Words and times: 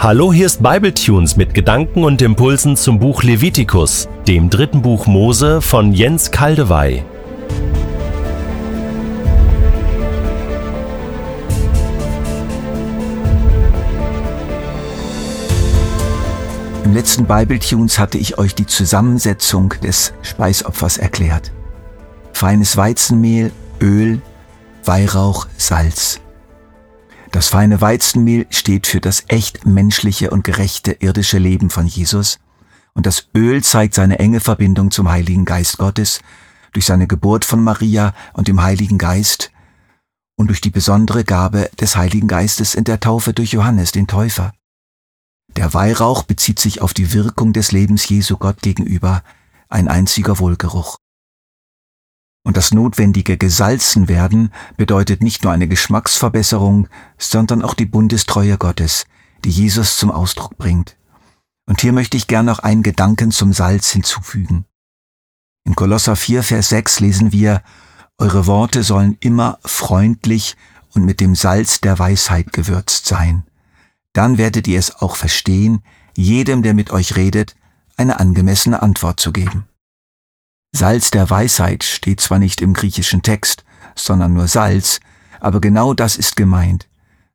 Hallo, 0.00 0.32
hier 0.32 0.46
ist 0.46 0.62
Bibletunes 0.62 1.36
mit 1.36 1.54
Gedanken 1.54 2.04
und 2.04 2.22
Impulsen 2.22 2.76
zum 2.76 3.00
Buch 3.00 3.24
Levitikus, 3.24 4.08
dem 4.28 4.48
dritten 4.48 4.80
Buch 4.80 5.08
Mose 5.08 5.60
von 5.60 5.92
Jens 5.92 6.30
Kaldewey. 6.30 7.02
Im 16.84 16.94
letzten 16.94 17.24
Bibletunes 17.24 17.98
hatte 17.98 18.18
ich 18.18 18.38
euch 18.38 18.54
die 18.54 18.66
Zusammensetzung 18.66 19.74
des 19.82 20.12
Speisopfers 20.22 20.98
erklärt. 20.98 21.50
Feines 22.32 22.76
Weizenmehl, 22.76 23.50
Öl, 23.80 24.22
Weihrauch, 24.84 25.48
Salz. 25.56 26.20
Das 27.30 27.48
feine 27.48 27.80
Weizenmehl 27.80 28.46
steht 28.50 28.86
für 28.86 29.00
das 29.00 29.24
echt 29.28 29.66
menschliche 29.66 30.30
und 30.30 30.44
gerechte 30.44 30.92
irdische 30.92 31.38
Leben 31.38 31.70
von 31.70 31.86
Jesus 31.86 32.38
und 32.94 33.06
das 33.06 33.28
Öl 33.34 33.62
zeigt 33.62 33.94
seine 33.94 34.18
enge 34.18 34.40
Verbindung 34.40 34.90
zum 34.90 35.08
Heiligen 35.08 35.44
Geist 35.44 35.78
Gottes 35.78 36.20
durch 36.72 36.84
seine 36.86 37.06
Geburt 37.06 37.44
von 37.44 37.62
Maria 37.62 38.14
und 38.32 38.48
dem 38.48 38.62
Heiligen 38.62 38.98
Geist 38.98 39.52
und 40.36 40.48
durch 40.48 40.60
die 40.60 40.70
besondere 40.70 41.24
Gabe 41.24 41.70
des 41.80 41.96
Heiligen 41.96 42.28
Geistes 42.28 42.74
in 42.74 42.84
der 42.84 43.00
Taufe 43.00 43.32
durch 43.32 43.52
Johannes 43.52 43.92
den 43.92 44.06
Täufer. 44.06 44.52
Der 45.56 45.74
Weihrauch 45.74 46.24
bezieht 46.24 46.58
sich 46.58 46.80
auf 46.80 46.94
die 46.94 47.12
Wirkung 47.12 47.52
des 47.52 47.72
Lebens 47.72 48.08
Jesu 48.08 48.36
Gott 48.36 48.62
gegenüber, 48.62 49.22
ein 49.68 49.88
einziger 49.88 50.38
Wohlgeruch. 50.38 50.98
Und 52.48 52.56
das 52.56 52.72
notwendige 52.72 53.36
Gesalzenwerden 53.36 54.54
bedeutet 54.78 55.22
nicht 55.22 55.44
nur 55.44 55.52
eine 55.52 55.68
Geschmacksverbesserung, 55.68 56.88
sondern 57.18 57.60
auch 57.60 57.74
die 57.74 57.84
Bundestreue 57.84 58.56
Gottes, 58.56 59.04
die 59.44 59.50
Jesus 59.50 59.98
zum 59.98 60.10
Ausdruck 60.10 60.56
bringt. 60.56 60.96
Und 61.66 61.82
hier 61.82 61.92
möchte 61.92 62.16
ich 62.16 62.26
gern 62.26 62.46
noch 62.46 62.60
einen 62.60 62.82
Gedanken 62.82 63.32
zum 63.32 63.52
Salz 63.52 63.90
hinzufügen. 63.90 64.64
In 65.64 65.76
Kolosser 65.76 66.16
4, 66.16 66.42
Vers 66.42 66.70
6 66.70 67.00
lesen 67.00 67.32
wir, 67.32 67.62
Eure 68.16 68.46
Worte 68.46 68.82
sollen 68.82 69.18
immer 69.20 69.58
freundlich 69.62 70.56
und 70.94 71.04
mit 71.04 71.20
dem 71.20 71.34
Salz 71.34 71.82
der 71.82 71.98
Weisheit 71.98 72.54
gewürzt 72.54 73.04
sein. 73.04 73.44
Dann 74.14 74.38
werdet 74.38 74.66
ihr 74.66 74.78
es 74.78 74.96
auch 74.96 75.16
verstehen, 75.16 75.82
jedem, 76.16 76.62
der 76.62 76.72
mit 76.72 76.92
euch 76.92 77.14
redet, 77.14 77.56
eine 77.98 78.18
angemessene 78.18 78.80
Antwort 78.80 79.20
zu 79.20 79.32
geben. 79.32 79.67
Salz 80.72 81.10
der 81.10 81.28
Weisheit 81.30 81.82
steht 81.84 82.20
zwar 82.20 82.38
nicht 82.38 82.60
im 82.60 82.74
griechischen 82.74 83.22
Text, 83.22 83.64
sondern 83.94 84.34
nur 84.34 84.48
Salz, 84.48 85.00
aber 85.40 85.60
genau 85.60 85.94
das 85.94 86.16
ist 86.16 86.36
gemeint. 86.36 86.88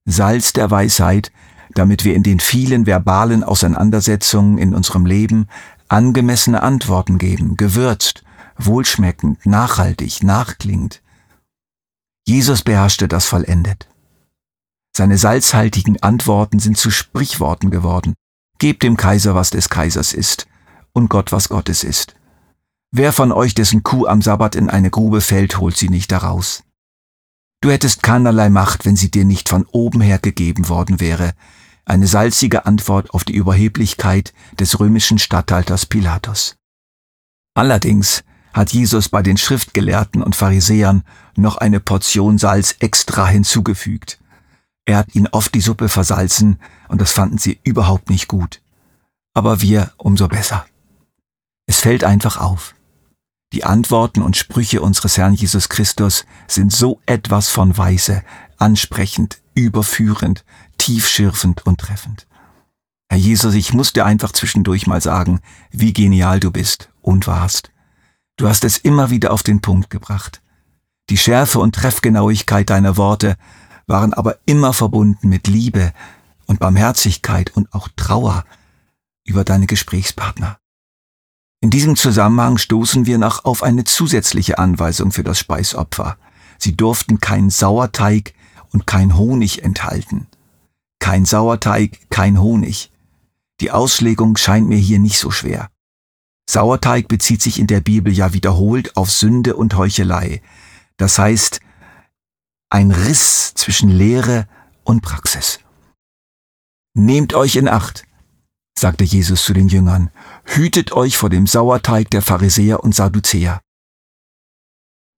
Salz 0.06 0.54
der 0.54 0.70
Weisheit, 0.70 1.32
damit 1.74 2.06
wir 2.06 2.16
in 2.16 2.24
den 2.24 2.40
vielen 2.40 2.86
verbalen 2.86 3.44
Auseinandersetzungen 3.44 4.58
in 4.58 4.76
unserem 4.76 5.06
Leben 5.06 5.48
angemessene 5.88 6.62
Antworten 6.62 7.18
geben, 7.18 7.58
gewürzt, 7.58 8.24
wohlschmeckend, 8.58 9.46
nachhaltig, 9.46 10.24
nachklingt. 10.24 11.02
Jesus 12.26 12.62
beherrschte 12.62 13.08
das 13.08 13.26
vollendet. 13.26 13.88
Seine 14.96 15.18
salzhaltigen 15.18 16.02
Antworten 16.04 16.60
sind 16.60 16.78
zu 16.78 16.92
Sprichworten 16.92 17.72
geworden. 17.72 18.14
Gebt 18.60 18.84
dem 18.84 18.96
Kaiser, 18.96 19.34
was 19.36 19.50
des 19.50 19.70
Kaisers 19.70 20.14
ist, 20.14 20.48
und 20.94 21.10
Gott, 21.10 21.32
was 21.32 21.50
Gottes 21.50 21.84
ist. 21.84 22.16
Wer 22.96 23.12
von 23.12 23.32
euch, 23.32 23.56
dessen 23.56 23.82
Kuh 23.82 24.06
am 24.06 24.22
Sabbat 24.22 24.54
in 24.54 24.70
eine 24.70 24.92
Grube 24.92 25.22
fällt, 25.22 25.58
holt 25.58 25.76
sie 25.76 25.90
nicht 25.90 26.12
daraus. 26.12 26.64
Du 27.60 27.72
hättest 27.72 28.04
keinerlei 28.04 28.52
Macht, 28.52 28.86
wenn 28.86 28.96
sie 28.96 29.10
dir 29.10 29.26
nicht 29.26 29.50
von 29.50 29.66
oben 29.72 30.00
her 30.00 30.20
gegeben 30.20 30.70
worden 30.70 31.00
wäre. 31.00 31.34
Eine 31.86 32.06
salzige 32.06 32.68
Antwort 32.68 33.10
auf 33.10 33.24
die 33.24 33.34
Überheblichkeit 33.34 34.32
des 34.60 34.80
römischen 34.80 35.18
Statthalters 35.18 35.88
Pilatus. 35.88 36.56
Allerdings 37.56 38.24
hat 38.54 38.74
Jesus 38.74 39.10
bei 39.10 39.24
den 39.24 39.38
Schriftgelehrten 39.38 40.22
und 40.22 40.36
Pharisäern 40.36 41.04
noch 41.36 41.58
eine 41.58 41.80
Portion 41.80 42.38
Salz 42.38 42.76
extra 42.78 43.26
hinzugefügt. 43.26 44.20
Er 44.86 44.98
hat 44.98 45.16
ihnen 45.16 45.30
oft 45.32 45.56
die 45.56 45.62
Suppe 45.62 45.90
versalzen 45.90 46.60
und 46.90 47.02
das 47.02 47.12
fanden 47.12 47.40
sie 47.40 47.60
überhaupt 47.64 48.12
nicht 48.12 48.28
gut. 48.28 48.62
Aber 49.34 49.62
wir 49.62 49.94
umso 49.98 50.28
besser. 50.28 50.68
Es 51.66 51.80
fällt 51.80 52.04
einfach 52.04 52.38
auf. 52.38 52.76
Die 53.54 53.64
Antworten 53.64 54.24
und 54.24 54.36
Sprüche 54.36 54.82
unseres 54.82 55.18
Herrn 55.18 55.36
Jesus 55.36 55.70
Christus 55.70 56.26
sind 56.48 56.74
so 56.74 57.00
etwas 57.06 57.50
von 57.50 57.78
weise, 57.78 58.24
ansprechend, 58.58 59.42
überführend, 59.54 60.44
tiefschürfend 60.80 61.64
und 61.68 61.80
treffend. 61.80 62.26
Herr 63.10 63.20
Jesus, 63.20 63.54
ich 63.54 63.72
muss 63.72 63.94
dir 63.94 64.08
einfach 64.08 64.32
zwischendurch 64.32 64.88
mal 64.88 65.02
sagen, 65.02 65.40
wie 65.70 65.94
genial 65.94 66.40
du 66.40 66.50
bist 66.50 66.90
und 67.04 67.28
warst. 67.28 67.72
Du 68.38 68.50
hast 68.50 68.64
es 68.64 68.80
immer 68.80 69.12
wieder 69.12 69.32
auf 69.32 69.44
den 69.44 69.62
Punkt 69.62 69.92
gebracht. 69.92 70.42
Die 71.12 71.18
Schärfe 71.18 71.60
und 71.60 71.76
Treffgenauigkeit 71.76 72.72
deiner 72.72 72.98
Worte 72.98 73.36
waren 73.86 74.16
aber 74.16 74.40
immer 74.48 74.74
verbunden 74.74 75.30
mit 75.30 75.48
Liebe 75.48 75.94
und 76.48 76.60
Barmherzigkeit 76.60 77.56
und 77.56 77.72
auch 77.72 77.88
Trauer 77.96 78.46
über 79.26 79.44
deine 79.44 79.68
Gesprächspartner. 79.68 80.58
In 81.64 81.70
diesem 81.70 81.96
Zusammenhang 81.96 82.58
stoßen 82.58 83.06
wir 83.06 83.18
noch 83.18 83.46
auf 83.46 83.64
eine 83.64 83.86
zusätzliche 83.86 84.58
Anweisung 84.58 85.14
für 85.14 85.24
das 85.24 85.40
Speisopfer. 85.40 86.18
Sie 86.58 86.76
durften 86.76 87.22
kein 87.22 87.50
Sauerteig 87.50 88.34
und 88.74 88.86
kein 88.86 89.16
Honig 89.16 89.64
enthalten. 89.64 90.28
Kein 91.00 91.24
Sauerteig, 91.24 92.10
kein 92.10 92.42
Honig. 92.42 92.92
Die 93.62 93.72
Auslegung 93.72 94.36
scheint 94.36 94.68
mir 94.68 94.78
hier 94.78 95.00
nicht 95.00 95.18
so 95.18 95.32
schwer. 95.32 95.70
Sauerteig 96.50 97.08
bezieht 97.08 97.42
sich 97.42 97.60
in 97.60 97.68
der 97.68 97.80
Bibel 97.80 98.12
ja 98.12 98.34
wiederholt 98.34 98.98
auf 98.98 99.10
Sünde 99.10 99.56
und 99.56 99.78
Heuchelei. 99.78 100.42
Das 100.98 101.18
heißt, 101.18 101.62
ein 102.70 102.92
Riss 102.92 103.54
zwischen 103.54 103.88
Lehre 103.88 104.50
und 104.84 105.00
Praxis. 105.02 105.60
Nehmt 106.94 107.34
euch 107.34 107.56
in 107.56 107.70
Acht 107.70 108.04
sagte 108.78 109.04
Jesus 109.04 109.44
zu 109.44 109.54
den 109.54 109.68
Jüngern, 109.68 110.10
hütet 110.46 110.92
euch 110.92 111.18
vor 111.18 111.30
dem 111.30 111.48
Sauerteig 111.48 112.10
der 112.10 112.22
Pharisäer 112.22 112.84
und 112.84 112.96
Sadduzäer. 112.96 113.62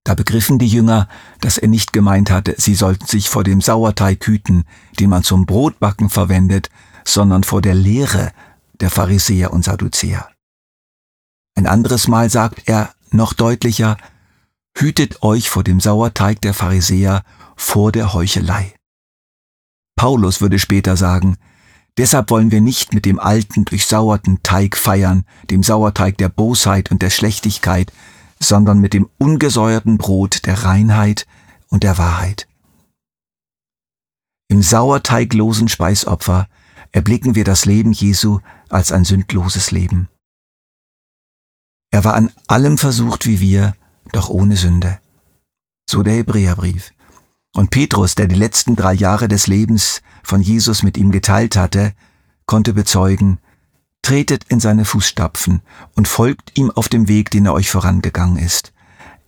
Da 0.04 0.14
begriffen 0.14 0.60
die 0.60 0.68
Jünger, 0.68 1.10
dass 1.42 1.58
er 1.58 1.68
nicht 1.68 1.92
gemeint 1.92 2.30
hatte, 2.30 2.56
sie 2.58 2.76
sollten 2.76 3.08
sich 3.08 3.28
vor 3.28 3.44
dem 3.44 3.60
Sauerteig 3.60 4.26
hüten, 4.28 4.66
den 5.00 5.10
man 5.10 5.24
zum 5.24 5.48
Brotbacken 5.48 6.10
verwendet, 6.10 6.70
sondern 7.04 7.44
vor 7.44 7.62
der 7.62 7.74
Lehre 7.74 8.32
der 8.80 8.92
Pharisäer 8.92 9.52
und 9.52 9.66
Sadduzäer. 9.66 10.30
Ein 11.56 11.66
anderes 11.66 12.08
Mal 12.08 12.30
sagt 12.30 12.64
er 12.68 12.94
noch 13.10 13.34
deutlicher, 13.34 13.98
hütet 14.78 15.24
euch 15.24 15.50
vor 15.50 15.64
dem 15.64 15.80
Sauerteig 15.80 16.42
der 16.42 16.54
Pharisäer 16.54 17.24
vor 17.56 17.92
der 17.92 18.14
Heuchelei. 18.14 18.76
Paulus 19.96 20.42
würde 20.42 20.60
später 20.60 20.98
sagen, 20.98 21.38
Deshalb 21.98 22.30
wollen 22.30 22.52
wir 22.52 22.62
nicht 22.62 22.94
mit 22.94 23.06
dem 23.06 23.20
alten, 23.20 23.64
durchsauerten 23.66 24.44
Teig 24.44 24.76
feiern, 24.76 25.26
dem 25.50 25.64
Sauerteig 25.64 26.18
der 26.18 26.30
Bosheit 26.30 26.92
und 26.92 27.02
der 27.02 27.10
Schlechtigkeit, 27.10 27.94
sondern 28.40 28.80
mit 28.80 28.94
dem 28.94 29.10
ungesäuerten 29.18 29.98
Brot 29.98 30.46
der 30.46 30.64
Reinheit 30.64 31.26
und 31.70 31.84
der 31.84 31.98
Wahrheit. 31.98 32.48
Im 34.50 34.62
sauerteiglosen 34.62 35.70
Speisopfer 35.70 36.48
erblicken 36.92 37.36
wir 37.36 37.44
das 37.44 37.66
Leben 37.66 37.94
Jesu 37.94 38.40
als 38.70 38.92
ein 38.92 39.06
sündloses 39.06 39.72
Leben. 39.72 40.10
Er 41.92 42.04
war 42.04 42.14
an 42.14 42.32
allem 42.48 42.78
versucht 42.78 43.26
wie 43.26 43.40
wir, 43.40 43.76
doch 44.12 44.30
ohne 44.30 44.58
Sünde. 44.58 45.00
So 45.90 46.04
der 46.04 46.16
Hebräerbrief. 46.16 46.95
Und 47.56 47.70
Petrus, 47.70 48.16
der 48.16 48.28
die 48.28 48.36
letzten 48.36 48.76
drei 48.76 48.94
Jahre 48.94 49.30
des 49.30 49.48
Lebens 49.48 50.02
von 50.24 50.42
Jesus 50.42 50.84
mit 50.84 50.98
ihm 50.98 51.12
geteilt 51.12 51.56
hatte, 51.56 51.94
konnte 52.46 52.74
bezeugen, 52.74 53.40
tretet 54.02 54.44
in 54.50 54.60
seine 54.60 54.84
Fußstapfen 54.84 55.62
und 55.96 56.08
folgt 56.10 56.58
ihm 56.58 56.70
auf 56.70 56.90
dem 56.90 57.08
Weg, 57.08 57.32
den 57.32 57.46
er 57.46 57.54
euch 57.54 57.70
vorangegangen 57.70 58.38
ist. 58.38 58.74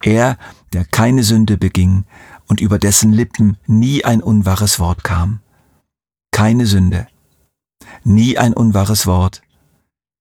Er, 0.04 0.38
der 0.74 0.84
keine 0.84 1.24
Sünde 1.24 1.58
beging 1.58 2.04
und 2.48 2.60
über 2.60 2.78
dessen 2.78 3.14
Lippen 3.14 3.58
nie 3.66 4.04
ein 4.04 4.22
unwahres 4.22 4.78
Wort 4.78 5.06
kam. 5.06 5.40
Keine 6.32 6.66
Sünde, 6.66 7.08
nie 8.04 8.38
ein 8.38 8.54
unwahres 8.54 9.08
Wort, 9.08 9.42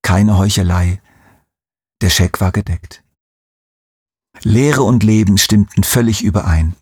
keine 0.03 0.39
Heuchelei. 0.39 1.01
Der 2.01 2.11
Scheck 2.11 2.41
war 2.41 2.53
gedeckt. 2.53 3.03
Lehre 4.43 4.85
und 4.85 5.03
Leben 5.03 5.39
stimmten 5.39 5.83
völlig 5.83 6.23
überein. 6.23 6.77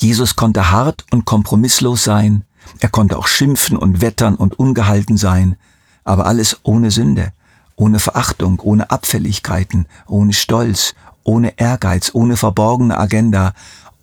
Jesus 0.00 0.34
konnte 0.34 0.70
hart 0.70 1.04
und 1.10 1.26
kompromisslos 1.26 2.04
sein, 2.04 2.44
er 2.78 2.88
konnte 2.88 3.18
auch 3.18 3.26
schimpfen 3.26 3.76
und 3.76 4.00
wettern 4.00 4.34
und 4.34 4.58
ungehalten 4.58 5.16
sein, 5.16 5.56
aber 6.04 6.26
alles 6.26 6.60
ohne 6.62 6.90
Sünde, 6.90 7.32
ohne 7.76 7.98
Verachtung, 7.98 8.60
ohne 8.60 8.90
Abfälligkeiten, 8.90 9.86
ohne 10.06 10.32
Stolz, 10.32 10.94
ohne 11.24 11.58
Ehrgeiz, 11.58 12.10
ohne 12.14 12.36
verborgene 12.36 12.98
Agenda, 12.98 13.52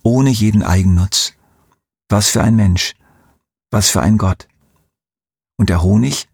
ohne 0.02 0.30
jeden 0.30 0.62
Eigennutz. 0.62 1.34
Was 2.08 2.28
für 2.28 2.42
ein 2.42 2.56
Mensch, 2.56 2.94
was 3.70 3.90
für 3.90 4.00
ein 4.00 4.18
Gott. 4.18 4.46
Und 5.56 5.68
der 5.68 5.82
Honig? 5.82 6.28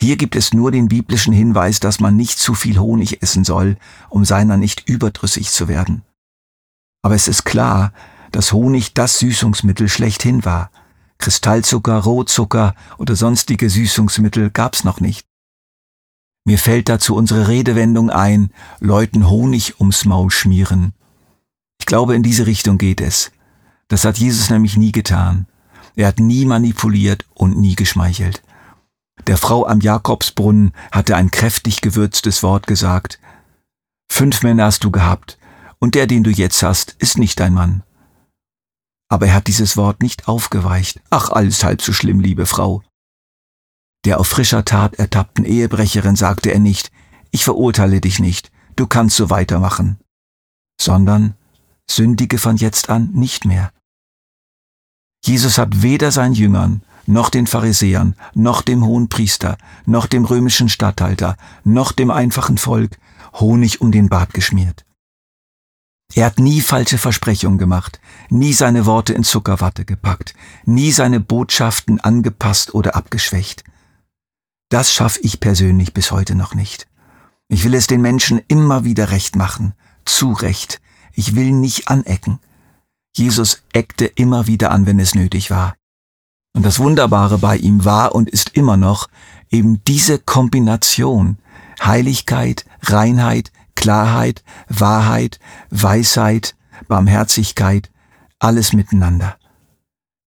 Hier 0.00 0.16
gibt 0.16 0.34
es 0.34 0.54
nur 0.54 0.70
den 0.70 0.88
biblischen 0.88 1.34
Hinweis, 1.34 1.78
dass 1.78 2.00
man 2.00 2.16
nicht 2.16 2.38
zu 2.38 2.54
viel 2.54 2.78
Honig 2.78 3.22
essen 3.22 3.44
soll, 3.44 3.76
um 4.08 4.24
seiner 4.24 4.56
nicht 4.56 4.88
überdrüssig 4.88 5.50
zu 5.50 5.68
werden. 5.68 6.02
Aber 7.02 7.14
es 7.14 7.28
ist 7.28 7.44
klar, 7.44 7.92
dass 8.32 8.52
Honig 8.52 8.94
das 8.94 9.18
Süßungsmittel 9.18 9.88
schlechthin 9.88 10.44
war. 10.44 10.70
Kristallzucker, 11.18 11.98
Rohzucker 11.98 12.74
oder 12.98 13.14
sonstige 13.16 13.68
Süßungsmittel 13.68 14.50
gab's 14.50 14.84
noch 14.84 15.00
nicht. 15.00 15.26
Mir 16.44 16.58
fällt 16.58 16.88
dazu 16.88 17.14
unsere 17.14 17.48
Redewendung 17.48 18.10
ein, 18.10 18.50
Leuten 18.80 19.28
Honig 19.28 19.78
ums 19.78 20.04
Maul 20.04 20.30
schmieren. 20.30 20.94
Ich 21.78 21.86
glaube, 21.86 22.14
in 22.14 22.22
diese 22.22 22.46
Richtung 22.46 22.78
geht 22.78 23.00
es. 23.00 23.30
Das 23.88 24.04
hat 24.04 24.18
Jesus 24.18 24.50
nämlich 24.50 24.76
nie 24.76 24.92
getan. 24.92 25.46
Er 25.96 26.08
hat 26.08 26.18
nie 26.18 26.44
manipuliert 26.44 27.26
und 27.34 27.58
nie 27.58 27.74
geschmeichelt. 27.74 28.42
Der 29.26 29.36
Frau 29.36 29.66
am 29.66 29.80
Jakobsbrunnen 29.80 30.72
hatte 30.92 31.16
ein 31.16 31.30
kräftig 31.30 31.82
gewürztes 31.82 32.42
Wort 32.42 32.66
gesagt. 32.66 33.18
Fünf 34.10 34.42
Männer 34.42 34.64
hast 34.64 34.82
du 34.84 34.90
gehabt, 34.90 35.38
und 35.78 35.94
der, 35.94 36.06
den 36.06 36.24
du 36.24 36.30
jetzt 36.30 36.62
hast, 36.62 36.96
ist 36.98 37.18
nicht 37.18 37.40
dein 37.40 37.54
Mann. 37.54 37.82
Aber 39.10 39.26
er 39.26 39.34
hat 39.34 39.48
dieses 39.48 39.76
Wort 39.76 40.02
nicht 40.02 40.28
aufgeweicht. 40.28 41.00
Ach, 41.10 41.30
alles 41.30 41.64
halb 41.64 41.82
so 41.82 41.92
schlimm, 41.92 42.20
liebe 42.20 42.46
Frau. 42.46 42.82
Der 44.04 44.18
auf 44.18 44.28
frischer 44.28 44.64
Tat 44.64 44.94
ertappten 44.94 45.44
Ehebrecherin 45.44 46.16
sagte 46.16 46.50
er 46.52 46.60
nicht, 46.60 46.90
ich 47.30 47.44
verurteile 47.44 48.00
dich 48.00 48.18
nicht, 48.18 48.50
du 48.76 48.86
kannst 48.86 49.16
so 49.16 49.28
weitermachen, 49.28 49.98
sondern 50.80 51.34
sündige 51.90 52.38
von 52.38 52.56
jetzt 52.56 52.88
an 52.88 53.10
nicht 53.12 53.44
mehr. 53.44 53.72
Jesus 55.24 55.58
hat 55.58 55.82
weder 55.82 56.12
seinen 56.12 56.32
Jüngern, 56.32 56.82
noch 57.06 57.28
den 57.28 57.46
Pharisäern, 57.46 58.14
noch 58.34 58.62
dem 58.62 58.86
hohen 58.86 59.08
Priester, 59.08 59.58
noch 59.84 60.06
dem 60.06 60.24
römischen 60.24 60.68
Statthalter, 60.68 61.36
noch 61.64 61.92
dem 61.92 62.10
einfachen 62.10 62.56
Volk 62.56 62.98
Honig 63.34 63.80
um 63.80 63.92
den 63.92 64.08
Bart 64.08 64.32
geschmiert. 64.32 64.84
Er 66.14 66.26
hat 66.26 66.38
nie 66.38 66.60
falsche 66.60 66.98
Versprechungen 66.98 67.58
gemacht, 67.58 68.00
nie 68.28 68.52
seine 68.52 68.86
Worte 68.86 69.12
in 69.12 69.22
Zuckerwatte 69.22 69.84
gepackt, 69.84 70.34
nie 70.64 70.90
seine 70.90 71.20
Botschaften 71.20 72.00
angepasst 72.00 72.74
oder 72.74 72.96
abgeschwächt. 72.96 73.64
Das 74.70 74.92
schaffe 74.92 75.20
ich 75.22 75.40
persönlich 75.40 75.94
bis 75.94 76.10
heute 76.10 76.34
noch 76.34 76.54
nicht. 76.54 76.88
Ich 77.48 77.64
will 77.64 77.74
es 77.74 77.86
den 77.86 78.00
Menschen 78.00 78.40
immer 78.48 78.84
wieder 78.84 79.10
recht 79.10 79.36
machen, 79.36 79.74
zu 80.04 80.32
Recht. 80.32 80.80
Ich 81.12 81.34
will 81.34 81.52
nicht 81.52 81.88
anecken. 81.88 82.38
Jesus 83.16 83.62
eckte 83.72 84.06
immer 84.06 84.46
wieder 84.46 84.70
an, 84.70 84.86
wenn 84.86 85.00
es 85.00 85.14
nötig 85.14 85.50
war. 85.50 85.74
Und 86.54 86.64
das 86.64 86.78
Wunderbare 86.78 87.38
bei 87.38 87.56
ihm 87.56 87.84
war 87.84 88.14
und 88.14 88.30
ist 88.30 88.50
immer 88.50 88.76
noch 88.76 89.08
eben 89.50 89.82
diese 89.84 90.18
Kombination 90.18 91.38
Heiligkeit, 91.82 92.66
Reinheit, 92.82 93.52
Klarheit, 93.80 94.44
Wahrheit, 94.68 95.38
Weisheit, 95.70 96.54
Barmherzigkeit, 96.86 97.90
alles 98.38 98.74
miteinander. 98.74 99.38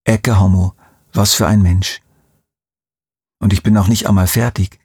Ecke 0.05 0.39
Homo, 0.39 0.73
was 1.13 1.35
für 1.35 1.45
ein 1.45 1.61
Mensch. 1.61 2.01
Und 3.39 3.53
ich 3.53 3.61
bin 3.61 3.75
noch 3.75 3.87
nicht 3.87 4.07
einmal 4.07 4.25
fertig. 4.25 4.79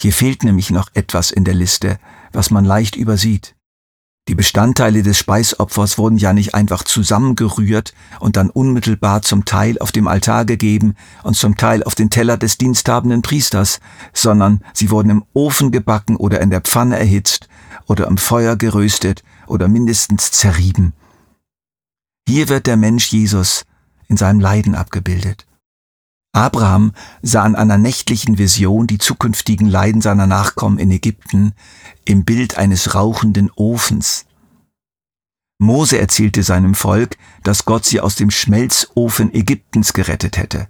Hier 0.00 0.14
fehlt 0.14 0.42
nämlich 0.42 0.70
noch 0.70 0.88
etwas 0.94 1.30
in 1.30 1.44
der 1.44 1.52
Liste, 1.52 1.98
was 2.32 2.50
man 2.50 2.64
leicht 2.64 2.96
übersieht. 2.96 3.56
Die 4.28 4.34
Bestandteile 4.34 5.02
des 5.02 5.18
Speisopfers 5.18 5.98
wurden 5.98 6.16
ja 6.16 6.32
nicht 6.32 6.54
einfach 6.54 6.84
zusammengerührt 6.84 7.92
und 8.20 8.36
dann 8.36 8.48
unmittelbar 8.48 9.20
zum 9.20 9.44
Teil 9.44 9.78
auf 9.80 9.92
dem 9.92 10.08
Altar 10.08 10.46
gegeben 10.46 10.94
und 11.24 11.36
zum 11.36 11.58
Teil 11.58 11.82
auf 11.82 11.94
den 11.94 12.08
Teller 12.08 12.38
des 12.38 12.56
diensthabenden 12.56 13.20
Priesters, 13.20 13.80
sondern 14.14 14.64
sie 14.72 14.90
wurden 14.90 15.10
im 15.10 15.24
Ofen 15.34 15.72
gebacken 15.72 16.16
oder 16.16 16.40
in 16.40 16.48
der 16.48 16.62
Pfanne 16.62 16.98
erhitzt 16.98 17.47
oder 17.86 18.06
im 18.06 18.18
Feuer 18.18 18.56
geröstet 18.56 19.22
oder 19.46 19.68
mindestens 19.68 20.30
zerrieben. 20.30 20.92
Hier 22.28 22.48
wird 22.48 22.66
der 22.66 22.76
Mensch 22.76 23.08
Jesus 23.08 23.64
in 24.08 24.16
seinem 24.16 24.40
Leiden 24.40 24.74
abgebildet. 24.74 25.46
Abraham 26.32 26.92
sah 27.22 27.46
in 27.46 27.56
einer 27.56 27.78
nächtlichen 27.78 28.38
Vision 28.38 28.86
die 28.86 28.98
zukünftigen 28.98 29.68
Leiden 29.68 30.00
seiner 30.00 30.26
Nachkommen 30.26 30.78
in 30.78 30.90
Ägypten 30.90 31.52
im 32.04 32.24
Bild 32.24 32.58
eines 32.58 32.94
rauchenden 32.94 33.50
Ofens. 33.56 34.26
Mose 35.58 35.98
erzählte 35.98 36.42
seinem 36.42 36.74
Volk, 36.74 37.16
dass 37.42 37.64
Gott 37.64 37.84
sie 37.84 38.00
aus 38.00 38.14
dem 38.14 38.30
Schmelzofen 38.30 39.34
Ägyptens 39.34 39.92
gerettet 39.92 40.36
hätte. 40.36 40.68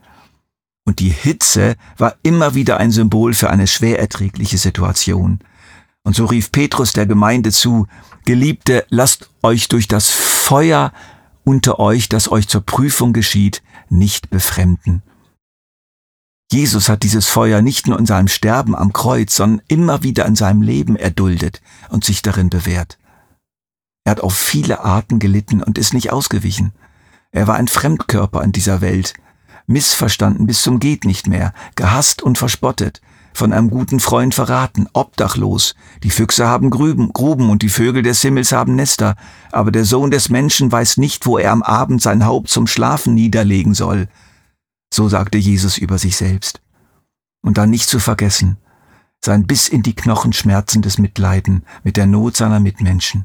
Und 0.87 1.01
die 1.01 1.11
Hitze 1.11 1.77
war 1.99 2.17
immer 2.23 2.55
wieder 2.55 2.79
ein 2.79 2.91
Symbol 2.91 3.35
für 3.35 3.51
eine 3.51 3.67
schwer 3.67 3.99
erträgliche 3.99 4.57
Situation. 4.57 5.41
Und 6.09 6.15
so 6.15 6.25
rief 6.25 6.51
Petrus 6.53 6.95
der 6.95 7.05
Gemeinde 7.05 7.53
zu, 7.53 7.87
Geliebte, 8.25 8.87
lasst 8.89 9.29
euch 9.43 9.69
durch 9.69 9.89
das 9.89 10.09
Feuer 10.09 10.91
unter 11.45 11.79
euch, 11.79 12.09
das 12.09 12.33
euch 12.33 12.49
zur 12.49 12.63
Prüfung 12.63 13.13
geschieht, 13.13 13.63
nicht 13.91 14.31
befremden. 14.31 15.03
Jesus 16.51 16.89
hat 16.89 17.03
dieses 17.03 17.29
Feuer 17.29 17.61
nicht 17.61 17.89
nur 17.89 17.99
in 17.99 18.07
seinem 18.07 18.29
Sterben 18.29 18.75
am 18.75 18.95
Kreuz, 18.95 19.37
sondern 19.37 19.61
immer 19.69 20.03
wieder 20.03 20.25
in 20.25 20.35
seinem 20.35 20.63
Leben 20.63 20.97
erduldet 20.97 21.61
und 21.91 22.05
sich 22.05 22.23
darin 22.23 22.49
bewährt. 22.49 22.99
Er 24.05 24.13
hat 24.13 24.21
auf 24.23 24.35
viele 24.35 24.83
Arten 24.83 25.19
gelitten 25.19 25.63
und 25.63 25.77
ist 25.77 25.93
nicht 25.93 26.11
ausgewichen. 26.11 26.73
Er 27.33 27.49
war 27.49 27.57
ein 27.57 27.69
Fremdkörper 27.69 28.43
in 28.43 28.53
dieser 28.53 28.81
Welt, 28.81 29.13
missverstanden 29.67 30.47
bis 30.47 30.63
zum 30.63 30.81
geht 30.81 31.05
nicht 31.05 31.27
mehr, 31.27 31.53
gehasst 31.75 32.23
und 32.23 32.39
verspottet, 32.39 33.03
von 33.39 33.53
einem 33.53 33.71
guten 33.71 34.01
Freund 34.01 34.35
verraten, 34.35 34.89
obdachlos. 34.93 35.75
Die 36.03 36.11
Füchse 36.11 36.47
haben 36.47 36.71
Gruben, 36.71 37.13
Gruben 37.13 37.49
und 37.49 37.63
die 37.63 37.69
Vögel 37.69 38.03
des 38.03 38.21
Himmels 38.21 38.53
haben 38.53 38.75
Nester, 38.75 39.15
aber 39.53 39.71
der 39.71 39.85
Sohn 39.85 40.11
des 40.11 40.29
Menschen 40.29 40.71
weiß 40.71 40.99
nicht, 40.99 41.25
wo 41.25 41.39
er 41.39 41.53
am 41.53 41.63
Abend 41.63 42.03
sein 42.03 42.27
Haupt 42.27 42.49
zum 42.51 42.67
Schlafen 42.67 43.15
niederlegen 43.15 43.75
soll. 43.75 44.09
So 44.93 45.09
sagte 45.09 45.39
Jesus 45.39 45.79
über 45.79 45.99
sich 45.99 46.17
selbst. 46.17 46.61
Und 47.41 47.59
dann 47.59 47.71
nicht 47.71 47.89
zu 47.89 48.01
vergessen, 48.01 48.59
sein 49.25 49.47
bis 49.47 49.69
in 49.69 49.83
die 49.83 49.95
Knochen 49.95 50.33
schmerzendes 50.33 50.99
Mitleiden 50.99 51.65
mit 51.85 51.97
der 51.97 52.07
Not 52.07 52.37
seiner 52.37 52.61
Mitmenschen. 52.61 53.25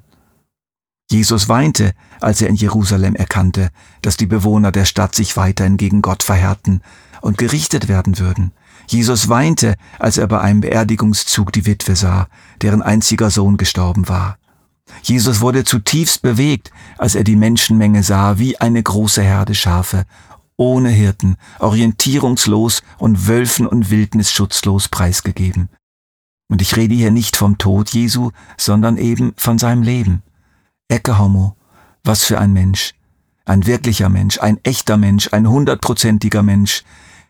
Jesus 1.10 1.50
weinte, 1.50 1.94
als 2.22 2.42
er 2.42 2.50
in 2.50 2.56
Jerusalem 2.56 3.16
erkannte, 3.16 3.70
dass 4.02 4.18
die 4.18 4.26
Bewohner 4.26 4.72
der 4.72 4.86
Stadt 4.86 5.16
sich 5.16 5.38
weiterhin 5.38 5.78
gegen 5.78 6.02
Gott 6.02 6.24
verhärten 6.24 6.82
und 7.22 7.38
gerichtet 7.38 7.88
werden 7.88 8.20
würden. 8.20 8.52
Jesus 8.88 9.30
weinte, 9.30 9.76
als 10.00 10.18
er 10.18 10.28
bei 10.28 10.40
einem 10.42 10.62
Beerdigungszug 10.62 11.52
die 11.52 11.66
Witwe 11.66 11.96
sah, 11.96 12.28
deren 12.62 12.82
einziger 12.82 13.30
Sohn 13.30 13.58
gestorben 13.58 14.08
war. 14.10 14.38
Jesus 15.02 15.42
wurde 15.42 15.64
zutiefst 15.64 16.22
bewegt, 16.22 16.72
als 16.98 17.16
er 17.16 17.24
die 17.24 17.36
Menschenmenge 17.36 18.04
sah 18.04 18.38
wie 18.38 18.60
eine 18.60 18.84
große 18.84 19.22
Herde 19.22 19.56
Schafe 19.56 20.06
ohne 20.58 20.90
Hirten, 20.90 21.38
orientierungslos 21.60 22.84
und 22.98 23.28
Wölfen 23.28 23.68
und 23.68 23.90
Wildnis 23.90 24.32
schutzlos 24.32 24.88
preisgegeben. 24.88 25.70
Und 26.50 26.62
ich 26.62 26.76
rede 26.76 26.94
hier 26.94 27.12
nicht 27.12 27.36
vom 27.36 27.58
Tod 27.58 27.90
Jesu, 27.90 28.32
sondern 28.58 28.98
eben 28.98 29.34
von 29.38 29.58
seinem 29.58 29.82
Leben. 29.82 30.22
Ecke 30.88 31.18
Homo, 31.18 31.56
was 32.04 32.24
für 32.24 32.40
ein 32.40 32.54
Mensch. 32.54 32.94
Ein 33.46 33.66
wirklicher 33.66 34.10
Mensch, 34.10 34.40
ein 34.40 34.60
echter 34.64 34.98
Mensch, 34.98 35.30
ein 35.34 35.50
hundertprozentiger 35.50 36.44
Mensch, 36.44 36.84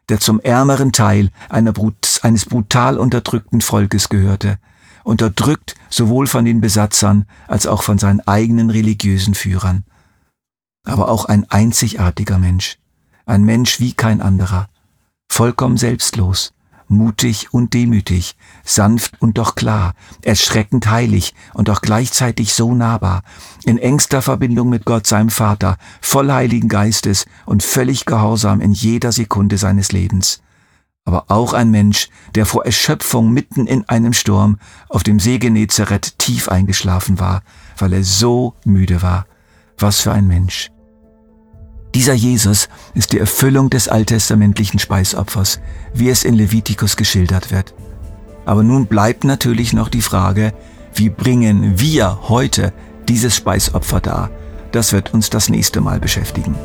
der 0.10 0.20
zum 0.20 0.40
ärmeren 0.40 0.92
Teil 0.92 1.32
Brut 1.50 2.20
eines 2.24 2.46
brutal 2.46 2.98
unterdrückten 2.98 3.62
Volkes 3.62 4.10
gehörte, 4.10 4.60
unterdrückt 5.04 5.76
sowohl 5.90 6.28
von 6.28 6.46
den 6.46 6.62
Besatzern 6.62 7.26
als 7.48 7.68
auch 7.68 7.84
von 7.84 7.98
seinen 7.98 8.22
eigenen 8.22 8.70
religiösen 8.70 9.34
Führern. 9.34 9.84
Aber 10.86 11.10
auch 11.10 11.26
ein 11.26 11.50
einzigartiger 11.50 12.38
Mensch, 12.38 12.78
ein 13.26 13.44
Mensch 13.44 13.80
wie 13.80 13.94
kein 13.94 14.22
anderer, 14.22 14.70
vollkommen 15.30 15.78
selbstlos, 15.78 16.54
mutig 16.94 17.54
und 17.54 17.74
demütig, 17.74 18.36
sanft 18.64 19.22
und 19.22 19.38
doch 19.38 19.56
klar, 19.56 19.94
erschreckend 20.22 20.90
heilig 20.90 21.34
und 21.54 21.70
auch 21.70 21.82
gleichzeitig 21.82 22.54
so 22.54 22.74
nahbar, 22.74 23.24
in 23.66 23.78
engster 23.78 24.22
Verbindung 24.22 24.70
mit 24.70 24.86
Gott 24.86 25.06
seinem 25.08 25.30
Vater, 25.30 25.78
voll 26.02 26.32
Heiligen 26.32 26.70
Geistes 26.70 27.26
und 27.46 27.64
völlig 27.64 28.06
gehorsam 28.06 28.62
in 28.62 28.72
jeder 28.72 29.12
Sekunde 29.12 29.58
seines 29.58 29.92
Lebens. 29.92 30.42
Aber 31.06 31.26
auch 31.28 31.54
ein 31.54 31.70
Mensch, 31.70 32.10
der 32.36 32.46
vor 32.46 32.66
Erschöpfung 32.66 33.32
mitten 33.32 33.68
in 33.68 33.88
einem 33.90 34.14
Sturm 34.14 34.58
auf 34.88 35.04
dem 35.04 35.20
See 35.20 35.38
Genezareth 35.38 36.18
tief 36.18 36.48
eingeschlafen 36.48 37.20
war, 37.20 37.44
weil 37.78 37.94
er 37.94 38.04
so 38.04 38.56
müde 38.64 39.02
war. 39.02 39.26
Was 39.78 40.00
für 40.00 40.14
ein 40.14 40.28
Mensch. 40.28 40.73
Dieser 41.96 42.14
Jesus 42.14 42.70
ist 42.96 43.14
die 43.14 43.20
Erfüllung 43.20 43.70
des 43.70 43.88
alttestamentlichen 43.88 44.80
Speisopfers, 44.80 45.60
wie 45.94 46.10
es 46.10 46.24
in 46.24 46.34
Levitikus 46.34 46.98
geschildert 46.98 47.52
wird. 47.52 47.74
Aber 48.46 48.64
nun 48.64 48.88
bleibt 48.88 49.24
natürlich 49.24 49.74
noch 49.74 49.90
die 49.90 50.02
Frage, 50.02 50.54
wie 50.96 51.10
bringen 51.10 51.80
wir 51.80 52.30
heute 52.30 52.74
dieses 53.08 53.36
Speisopfer 53.36 54.00
dar? 54.00 54.30
Das 54.72 54.92
wird 54.92 55.14
uns 55.14 55.30
das 55.30 55.50
nächste 55.50 55.82
Mal 55.82 56.00
beschäftigen. 56.00 56.56